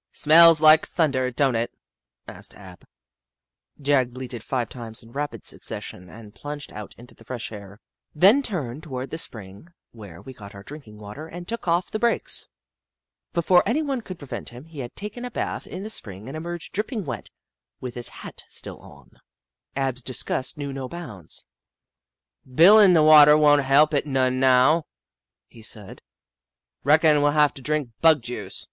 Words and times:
"Smells 0.24 0.60
like 0.60 0.84
thunder, 0.88 1.30
don't 1.30 1.54
it?" 1.54 1.72
asked 2.26 2.52
Ab. 2.56 2.84
Jagg 3.80 4.12
bleated 4.12 4.42
five 4.42 4.68
times 4.68 5.04
in 5.04 5.12
rapid 5.12 5.46
succession 5.46 6.08
and 6.10 6.34
plunged 6.34 6.72
out 6.72 6.96
into 6.98 7.14
the 7.14 7.22
fresh 7.24 7.52
air, 7.52 7.78
then 8.12 8.42
turned 8.42 8.82
toward 8.82 9.10
the 9.10 9.18
spring 9.18 9.68
where 9.92 10.20
we 10.20 10.32
got 10.34 10.52
our 10.52 10.64
drinking 10.64 10.98
water 10.98 11.28
and 11.28 11.46
took 11.46 11.68
off 11.68 11.92
the 11.92 12.00
brakes. 12.00 12.48
Before 13.32 13.62
any 13.68 13.80
one 13.80 14.00
could 14.00 14.18
prevent 14.18 14.48
him, 14.48 14.64
he 14.64 14.80
had 14.80 14.96
taken 14.96 15.24
a 15.24 15.30
bath 15.30 15.64
in 15.64 15.84
the 15.84 15.90
spring 15.90 16.26
and 16.26 16.36
emerged 16.36 16.72
dripping 16.72 17.04
wet, 17.04 17.30
with 17.80 17.94
his 17.94 18.08
hat 18.08 18.42
still 18.48 18.80
on. 18.80 19.10
Jagg,* 19.10 19.12
the 19.14 19.14
Skootaway 19.14 19.14
Goat 19.14 19.78
47 19.78 19.88
Ab's 19.88 20.02
disofust 20.02 20.58
knew 20.58 20.72
no 20.72 20.88
bounds." 20.88 21.44
Bilin' 22.56 22.94
the 22.94 23.04
water 23.04 23.36
won't 23.36 23.62
help 23.62 23.94
it 23.94 24.06
none 24.08 24.40
now," 24.40 24.86
he 25.46 25.62
said," 25.62 26.02
Reckon 26.82 27.18
we 27.18 27.22
'11 27.26 27.38
have 27.40 27.54
to 27.54 27.62
drink 27.62 27.90
bug 28.00 28.22
juice." 28.22 28.66